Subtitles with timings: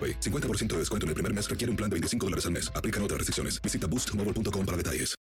[0.00, 0.20] AroPay.
[0.20, 2.72] 50% de descuento en el primer mes requiere un plan de 25 dólares al mes.
[2.74, 3.60] Aplican otras restricciones.
[3.60, 5.14] Visita boostmobile.com para detalles.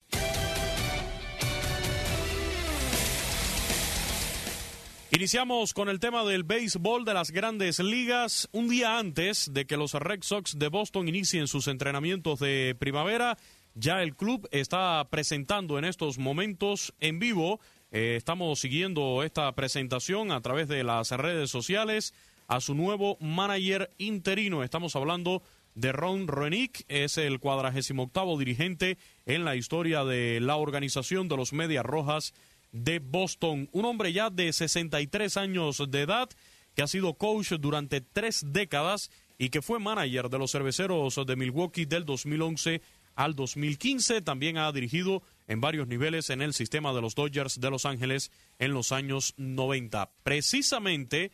[5.12, 8.50] Iniciamos con el tema del béisbol de las grandes ligas.
[8.52, 13.38] Un día antes de que los Red Sox de Boston inicien sus entrenamientos de primavera,
[13.74, 17.60] ya el club está presentando en estos momentos en vivo.
[17.92, 22.12] Eh, estamos siguiendo esta presentación a través de las redes sociales
[22.48, 24.62] a su nuevo manager interino.
[24.62, 25.42] Estamos hablando
[25.74, 31.36] de Ron Renick, es el cuadragésimo octavo dirigente en la historia de la organización de
[31.36, 32.34] los Medias Rojas
[32.72, 33.68] de Boston.
[33.72, 36.28] Un hombre ya de 63 años de edad
[36.74, 41.36] que ha sido coach durante tres décadas y que fue manager de los cerveceros de
[41.36, 42.80] Milwaukee del 2011
[43.14, 44.22] al 2015.
[44.22, 48.30] También ha dirigido en varios niveles en el sistema de los Dodgers de Los Ángeles
[48.58, 50.10] en los años 90.
[50.22, 51.32] Precisamente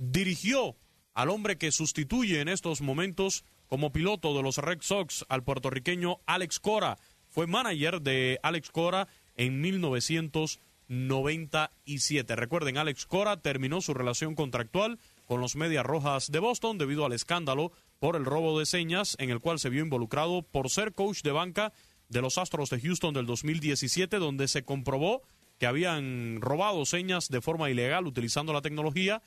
[0.00, 0.76] dirigió
[1.14, 6.20] al hombre que sustituye en estos momentos como piloto de los Red Sox al puertorriqueño
[6.26, 6.98] Alex Cora.
[7.28, 9.06] Fue manager de Alex Cora
[9.36, 12.34] en 1997.
[12.34, 17.12] Recuerden, Alex Cora terminó su relación contractual con los Medias Rojas de Boston debido al
[17.12, 21.20] escándalo por el robo de señas en el cual se vio involucrado por ser coach
[21.22, 21.74] de banca
[22.08, 25.20] de los Astros de Houston del 2017, donde se comprobó
[25.58, 29.20] que habían robado señas de forma ilegal utilizando la tecnología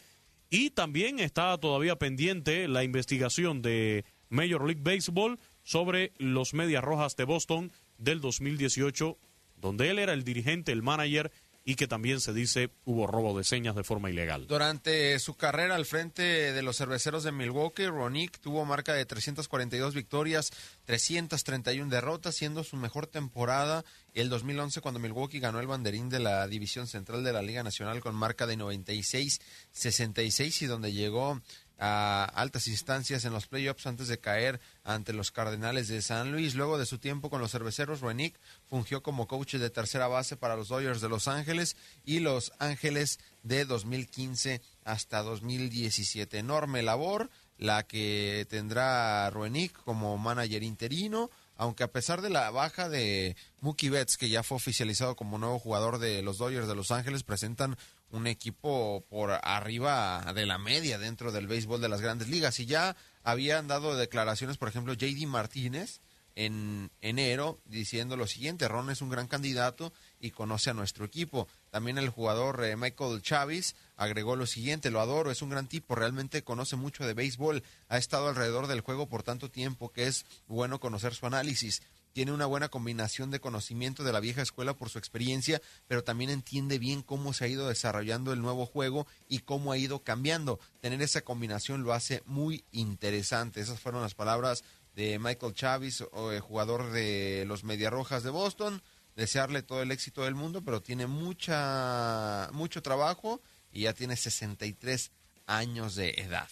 [0.53, 7.15] y también está todavía pendiente la investigación de Major League Baseball sobre los Medias Rojas
[7.15, 9.17] de Boston del 2018,
[9.55, 11.31] donde él era el dirigente, el manager
[11.65, 14.47] y que también se dice hubo robo de señas de forma ilegal.
[14.47, 19.93] Durante su carrera al frente de los cerveceros de Milwaukee, Ronick tuvo marca de 342
[19.93, 20.51] victorias,
[20.85, 26.47] 331 derrotas, siendo su mejor temporada el 2011 cuando Milwaukee ganó el banderín de la
[26.47, 31.41] División Central de la Liga Nacional con marca de 96-66 y donde llegó
[31.79, 36.55] a altas instancias en los playoffs antes de caer ante los Cardenales de San Luis.
[36.55, 38.35] Luego de su tiempo con los cerveceros, Renick
[38.69, 41.75] fungió como coach de tercera base para los Dodgers de Los Ángeles
[42.05, 46.37] y Los Ángeles de 2015 hasta 2017.
[46.37, 52.89] Enorme labor la que tendrá Ruenick como manager interino aunque a pesar de la baja
[52.89, 56.91] de Mookie Betts, que ya fue oficializado como nuevo jugador de los Dodgers de Los
[56.91, 57.77] Ángeles, presentan
[58.13, 62.59] un equipo por arriba de la media dentro del béisbol de las grandes ligas.
[62.59, 65.99] Y ya habían dado declaraciones, por ejemplo, JD Martínez
[66.35, 71.47] en enero diciendo lo siguiente, Ron es un gran candidato y conoce a nuestro equipo.
[71.69, 75.95] También el jugador eh, Michael Chávez agregó lo siguiente, lo adoro, es un gran tipo,
[75.95, 80.25] realmente conoce mucho de béisbol, ha estado alrededor del juego por tanto tiempo que es
[80.47, 81.81] bueno conocer su análisis
[82.13, 86.29] tiene una buena combinación de conocimiento de la vieja escuela por su experiencia, pero también
[86.29, 90.59] entiende bien cómo se ha ido desarrollando el nuevo juego y cómo ha ido cambiando.
[90.79, 93.61] Tener esa combinación lo hace muy interesante.
[93.61, 94.63] Esas fueron las palabras
[94.95, 96.03] de Michael Chávez,
[96.41, 98.81] jugador de los Mediarrojas de Boston.
[99.15, 105.11] Desearle todo el éxito del mundo, pero tiene mucha mucho trabajo y ya tiene 63
[105.45, 106.47] años de edad.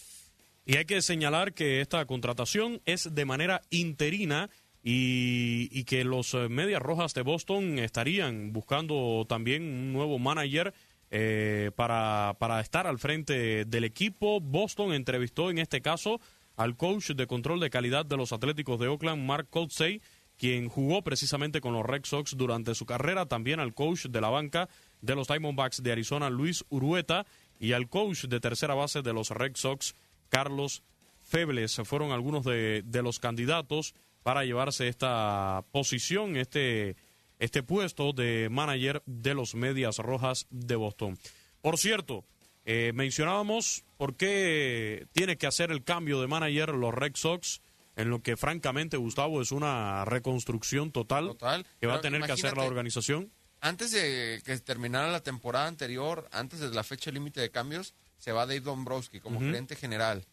[0.64, 4.48] Y hay que señalar que esta contratación es de manera interina
[4.82, 10.74] y, que los eh, Medias Rojas de Boston estarían buscando también un nuevo manager
[11.10, 14.40] eh, para, para estar al frente del equipo.
[14.40, 16.20] Boston entrevistó en este caso
[16.56, 20.02] al coach de control de calidad de los Atléticos de Oakland, Mark Coltsey,
[20.36, 24.30] quien jugó precisamente con los Red Sox durante su carrera, también al coach de la
[24.30, 24.68] banca
[25.00, 27.26] de los Diamondbacks de Arizona, Luis Urueta,
[27.60, 29.94] y al coach de tercera base de los Red Sox,
[30.28, 30.82] Carlos
[31.20, 31.80] Febles.
[31.84, 36.96] Fueron algunos de, de los candidatos para llevarse esta posición, este,
[37.38, 41.18] este puesto de manager de los Medias Rojas de Boston.
[41.60, 42.24] Por cierto,
[42.64, 47.60] eh, mencionábamos por qué tiene que hacer el cambio de manager los Red Sox,
[47.96, 51.66] en lo que francamente, Gustavo, es una reconstrucción total, Total.
[51.80, 53.30] que va a tener que hacer la organización.
[53.60, 58.32] Antes de que terminara la temporada anterior, antes de la fecha límite de cambios, se
[58.32, 60.24] va Dave Dombrowski como gerente general.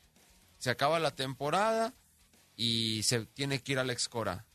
[0.57, 1.93] Se acaba la temporada
[2.61, 4.45] y se tiene que ir Alex Cora.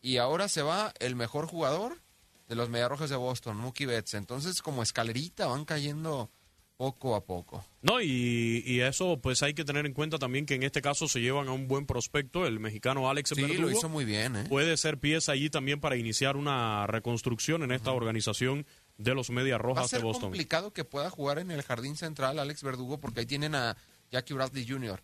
[0.00, 2.00] Y ahora se va el mejor jugador
[2.48, 4.14] de los Mediarrojas de Boston, Mookie Betts.
[4.14, 6.28] Entonces, como escalerita, van cayendo
[6.76, 7.64] poco a poco.
[7.82, 11.06] No, y, y eso pues hay que tener en cuenta también que en este caso
[11.06, 13.62] se llevan a un buen prospecto, el mexicano Alex Sí, Verdugo.
[13.62, 14.44] lo hizo muy bien, ¿eh?
[14.48, 18.66] Puede ser pieza allí también para iniciar una reconstrucción en esta organización
[18.98, 20.30] de los Medias Va a Rojas de Boston.
[20.30, 23.76] complicado que pueda jugar en el jardín central Alex Verdugo porque ahí tienen a
[24.10, 25.00] Jackie Bradley Jr.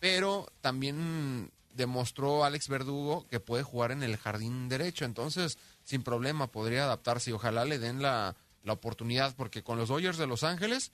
[0.00, 5.04] Pero también demostró Alex Verdugo que puede jugar en el jardín derecho.
[5.04, 9.88] Entonces, sin problema, podría adaptarse y ojalá le den la, la oportunidad porque con los
[9.88, 10.92] Dodgers de Los Ángeles,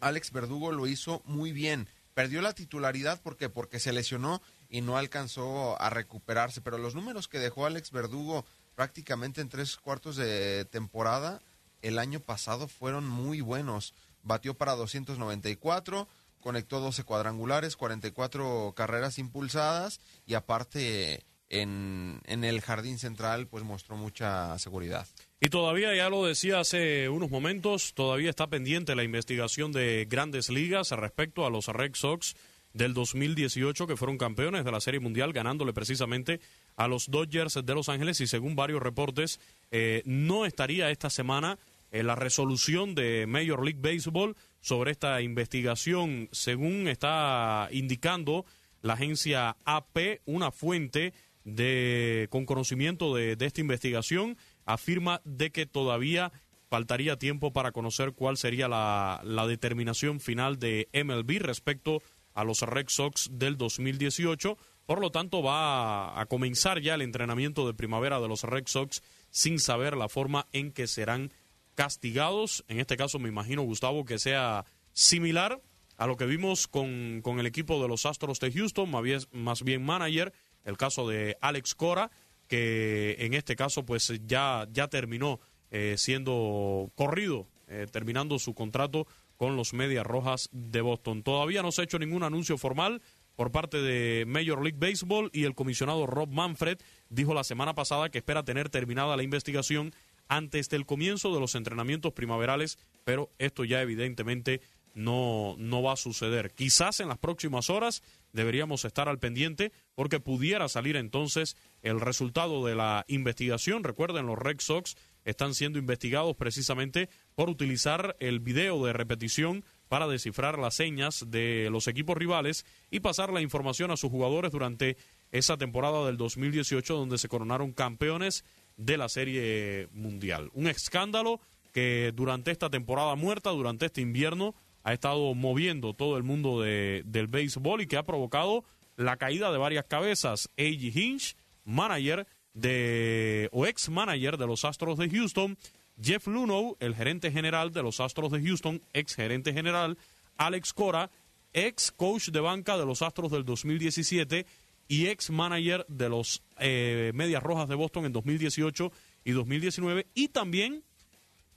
[0.00, 1.88] Alex Verdugo lo hizo muy bien.
[2.14, 7.28] Perdió la titularidad porque porque se lesionó y no alcanzó a recuperarse, pero los números
[7.28, 8.44] que dejó Alex Verdugo
[8.74, 11.40] prácticamente en tres cuartos de temporada
[11.82, 13.94] el año pasado fueron muy buenos.
[14.22, 16.08] Batió para 294,
[16.40, 23.96] conectó 12 cuadrangulares, 44 carreras impulsadas y aparte en, en el jardín central pues mostró
[23.96, 25.06] mucha seguridad.
[25.40, 30.50] Y todavía, ya lo decía hace unos momentos, todavía está pendiente la investigación de grandes
[30.50, 32.34] ligas respecto a los Red Sox
[32.72, 36.40] del 2018 que fueron campeones de la Serie Mundial ganándole precisamente
[36.76, 39.40] a los Dodgers de Los Ángeles y según varios reportes
[39.70, 41.58] eh, no estaría esta semana
[41.90, 48.44] eh, la resolución de Major League Baseball sobre esta investigación según está indicando
[48.82, 51.12] la agencia AP, una fuente
[51.44, 56.32] de, con conocimiento de, de esta investigación, afirma de que todavía
[56.68, 62.02] faltaría tiempo para conocer cuál sería la, la determinación final de MLB respecto
[62.34, 64.58] a los Red Sox del 2018.
[64.86, 68.64] Por lo tanto, va a, a comenzar ya el entrenamiento de primavera de los Red
[68.66, 71.32] Sox sin saber la forma en que serán
[71.78, 72.64] castigados.
[72.66, 75.62] En este caso, me imagino, Gustavo, que sea similar
[75.96, 79.20] a lo que vimos con, con el equipo de los Astros de Houston, más bien,
[79.30, 80.32] más bien manager,
[80.64, 82.10] el caso de Alex Cora,
[82.48, 85.38] que en este caso pues ya, ya terminó
[85.70, 91.22] eh, siendo corrido, eh, terminando su contrato con los Medias Rojas de Boston.
[91.22, 93.02] Todavía no se ha hecho ningún anuncio formal
[93.36, 96.78] por parte de Major League Baseball y el comisionado Rob Manfred
[97.08, 99.94] dijo la semana pasada que espera tener terminada la investigación
[100.28, 104.60] antes del comienzo de los entrenamientos primaverales, pero esto ya evidentemente
[104.94, 106.52] no, no va a suceder.
[106.52, 108.02] Quizás en las próximas horas
[108.32, 113.84] deberíamos estar al pendiente porque pudiera salir entonces el resultado de la investigación.
[113.84, 120.08] Recuerden, los Red Sox están siendo investigados precisamente por utilizar el video de repetición para
[120.08, 124.96] descifrar las señas de los equipos rivales y pasar la información a sus jugadores durante
[125.30, 128.44] esa temporada del 2018 donde se coronaron campeones
[128.78, 130.50] de la Serie Mundial.
[130.54, 131.40] Un escándalo
[131.74, 134.54] que durante esta temporada muerta, durante este invierno,
[134.84, 138.64] ha estado moviendo todo el mundo de, del béisbol y que ha provocado
[138.96, 140.48] la caída de varias cabezas.
[140.56, 140.92] A.G.
[140.94, 145.58] Hinch, manager de, o ex manager de los Astros de Houston,
[146.00, 149.98] Jeff Lunow, el gerente general de los Astros de Houston, ex gerente general,
[150.36, 151.10] Alex Cora,
[151.52, 154.46] ex coach de banca de los Astros del 2017
[154.88, 158.90] y ex manager de los eh, Medias Rojas de Boston en 2018
[159.24, 160.82] y 2019, y también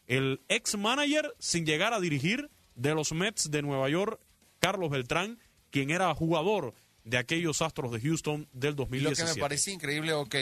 [0.08, 4.20] el ex manager sin llegar a dirigir de los Mets de Nueva York,
[4.60, 6.74] Carlos Beltrán, quien era jugador
[7.06, 9.32] de aquellos Astros de Houston del Y lo 2017.
[9.32, 10.36] que me parece increíble, ok,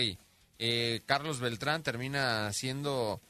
[0.58, 3.22] eh, Carlos Beltrán termina siendo,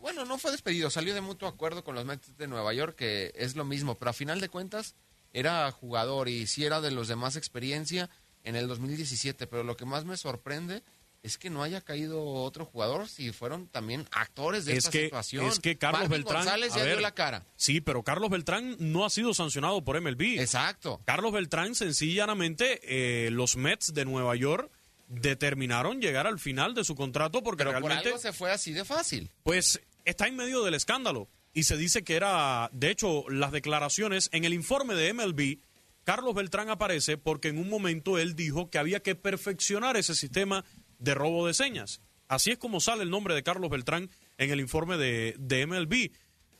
[0.00, 3.32] bueno, no fue despedido, salió de mutuo acuerdo con los Mets de Nueva York, que
[3.34, 4.94] es lo mismo, pero a final de cuentas
[5.32, 8.10] era jugador y sí era de los de más experiencia
[8.44, 10.82] en el 2017, pero lo que más me sorprende
[11.22, 15.04] es que no haya caído otro jugador si fueron también actores de es esta que,
[15.04, 15.44] situación.
[15.46, 16.44] es que Carlos Marvin Beltrán.
[16.44, 17.44] González ya dio la cara.
[17.56, 20.40] Sí, pero Carlos Beltrán no ha sido sancionado por MLB.
[20.40, 21.02] Exacto.
[21.04, 24.70] Carlos Beltrán, sencillamente, eh, los Mets de Nueva York
[25.08, 28.72] determinaron llegar al final de su contrato porque Pero por realmente algo se fue así
[28.72, 29.30] de fácil.
[29.42, 34.28] pues está en medio del escándalo y se dice que era, de hecho, las declaraciones
[34.32, 35.58] en el informe de MLB,
[36.04, 40.64] Carlos Beltrán aparece porque en un momento él dijo que había que perfeccionar ese sistema
[40.98, 42.00] de robo de señas.
[42.28, 46.10] Así es como sale el nombre de Carlos Beltrán en el informe de, de MLB.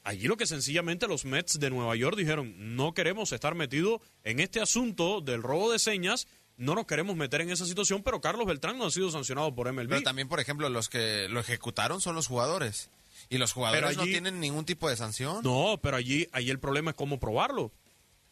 [0.03, 4.41] Allí lo que sencillamente los Mets de Nueva York dijeron, no queremos estar metidos en
[4.41, 8.47] este asunto del robo de señas, no nos queremos meter en esa situación, pero Carlos
[8.47, 9.89] Beltrán no ha sido sancionado por MLB.
[9.89, 12.91] Pero también, por ejemplo, los que lo ejecutaron son los jugadores.
[13.29, 15.41] Y los jugadores allí- no tienen ningún tipo de sanción.
[15.45, 17.71] No, pero allí, allí el problema es cómo probarlo.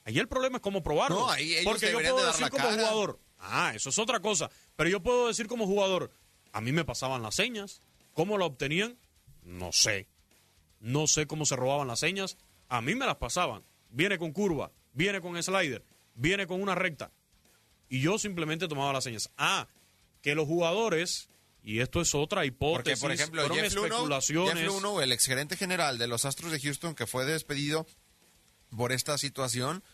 [0.08, 1.18] Allí el problema es cómo probarlo.
[1.18, 2.76] No, ahí ellos Porque yo puedo de decir la como cara.
[2.78, 4.48] jugador, ah, eso es otra cosa.
[4.74, 6.10] Pero yo puedo decir como jugador,
[6.50, 7.82] a mí me pasaban las señas.
[8.14, 8.98] ¿Cómo lo obtenían?
[9.42, 10.08] No sé.
[10.80, 12.38] No sé cómo se robaban las señas.
[12.70, 13.66] A mí me las pasaban.
[13.90, 15.84] Viene con curva, viene con slider,
[16.14, 17.12] viene con una recta.
[17.90, 19.30] Y yo simplemente tomaba las señas.
[19.36, 19.68] Ah,
[20.22, 21.28] que los jugadores,
[21.62, 24.54] y esto es otra Porque, hipótesis, por ejemplo, fueron Jeff especulaciones.
[24.54, 27.86] Jeff el exgerente general de los Astros de Houston, que fue despedido
[28.74, 29.84] por esta situación,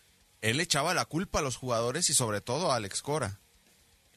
[0.50, 3.40] él echaba la culpa a los jugadores y sobre todo a Alex Cora.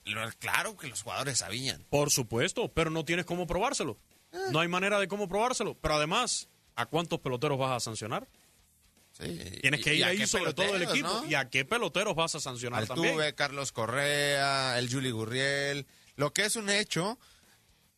[0.05, 1.85] Lo- Claro que los jugadores sabían.
[1.89, 3.97] Por supuesto, pero no tienes cómo probárselo.
[4.51, 5.75] No hay manera de cómo probárselo.
[5.79, 8.27] Pero además, ¿a cuántos peloteros vas a sancionar?
[9.13, 9.39] Sí.
[9.61, 11.07] Tienes que ir ahí sobre todo el equipo.
[11.07, 11.25] ¿no?
[11.25, 13.13] ¿Y a qué peloteros vas a sancionar también?
[13.13, 15.87] Altuve, Carlos Correa, el Juli Gurriel.
[16.17, 17.17] Lo que es un hecho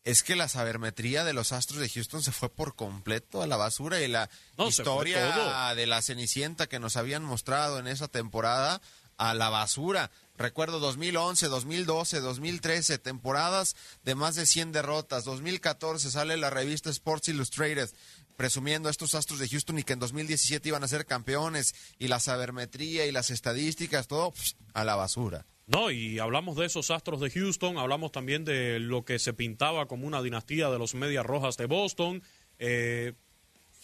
[0.04, 3.56] es que la sabermetría de los Astros de Houston se fue por completo a la
[3.56, 8.80] basura y la No, historia de la Cenicienta que nos habían mostrado en esa temporada
[9.18, 10.10] a la basura.
[10.38, 15.24] Recuerdo 2011, 2012, 2013, temporadas de más de 100 derrotas.
[15.24, 17.90] 2014 sale la revista Sports Illustrated
[18.36, 22.08] presumiendo a estos Astros de Houston y que en 2017 iban a ser campeones y
[22.08, 24.32] la sabermetría y las estadísticas, todo
[24.72, 25.44] a la basura.
[25.70, 29.86] No, y hablamos de esos astros de Houston, hablamos también de lo que se pintaba
[29.86, 32.24] como una dinastía de los Medias Rojas de Boston.
[32.58, 33.12] Eh,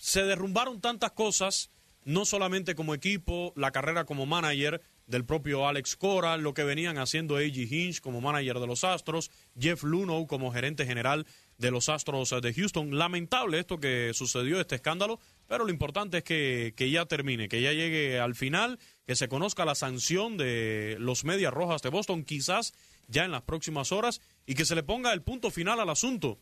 [0.00, 1.70] se derrumbaron tantas cosas,
[2.04, 6.98] no solamente como equipo, la carrera como manager del propio Alex Cora, lo que venían
[6.98, 7.70] haciendo A.G.
[7.70, 11.24] Hinch como manager de los Astros, Jeff Luno como gerente general
[11.58, 12.98] de los Astros de Houston.
[12.98, 17.62] Lamentable esto que sucedió, este escándalo, pero lo importante es que, que ya termine, que
[17.62, 22.24] ya llegue al final, que se conozca la sanción de los Medias Rojas de Boston,
[22.24, 22.74] quizás
[23.08, 26.38] ya en las próximas horas, y que se le ponga el punto final al asunto.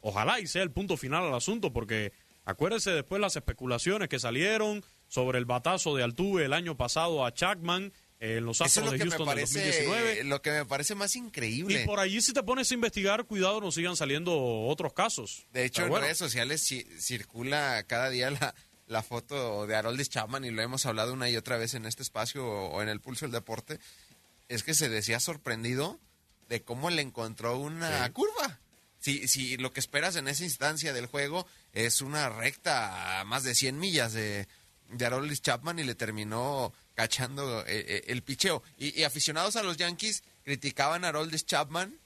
[0.00, 2.12] Ojalá y sea el punto final al asunto, porque
[2.44, 7.32] acuérdese después las especulaciones que salieron sobre el batazo de Altuve el año pasado a
[7.32, 10.24] Chapman eh, en los Astros lo de Houston del parece, 2019.
[10.24, 11.82] lo que me parece más increíble.
[11.82, 15.46] Y por allí si te pones a investigar, cuidado, no sigan saliendo otros casos.
[15.52, 18.54] De hecho, en redes sociales ci- circula cada día la,
[18.88, 22.02] la foto de Haroldis Chapman y lo hemos hablado una y otra vez en este
[22.02, 23.78] espacio o, o en el Pulso del Deporte.
[24.48, 26.00] Es que se decía sorprendido
[26.48, 28.58] de cómo le encontró una curva.
[28.98, 33.44] Si, si lo que esperas en esa instancia del juego es una recta a más
[33.44, 34.48] de 100 millas de,
[34.90, 38.62] de Aroldis Chapman y le terminó cachando eh, eh, el picheo.
[38.76, 41.96] Y, y aficionados a los Yankees criticaban a Aroldis Chapman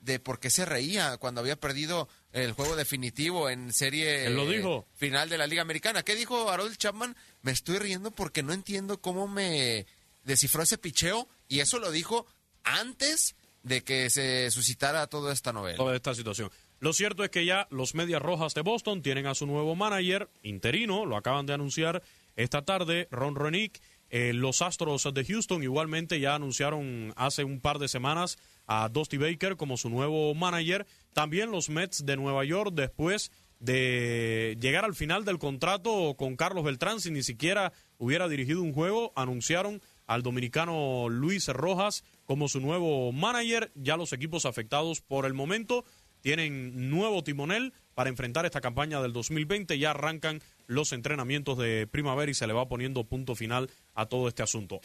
[0.00, 4.46] de por qué se reía cuando había perdido el juego definitivo en serie Él lo
[4.46, 4.86] dijo.
[4.94, 6.02] final de la Liga Americana.
[6.02, 7.16] ¿Qué dijo Harold Chapman?
[7.42, 9.86] Me estoy riendo porque no entiendo cómo me
[10.24, 12.26] descifró ese picheo y eso lo dijo
[12.64, 15.76] antes de que se suscitara toda esta novela.
[15.76, 16.50] toda esta situación.
[16.80, 20.28] Lo cierto es que ya los Medias Rojas de Boston tienen a su nuevo manager
[20.42, 22.02] interino, lo acaban de anunciar
[22.34, 23.80] esta tarde, Ron Renick.
[24.10, 28.36] Eh, los Astros de Houston igualmente ya anunciaron hace un par de semanas
[28.66, 30.86] a Dusty Baker como su nuevo manager.
[31.12, 36.64] También los Mets de Nueva York después de llegar al final del contrato con Carlos
[36.64, 42.60] Beltrán sin ni siquiera hubiera dirigido un juego, anunciaron al dominicano Luis Rojas como su
[42.60, 43.70] nuevo manager.
[43.74, 45.84] Ya los equipos afectados por el momento
[46.22, 49.78] tienen nuevo timonel para enfrentar esta campaña del 2020.
[49.78, 54.28] Ya arrancan los entrenamientos de primavera y se le va poniendo punto final a todo
[54.28, 54.80] este asunto.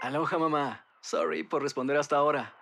[0.00, 0.86] Aloha mamá.
[1.00, 2.61] Sorry por responder hasta ahora.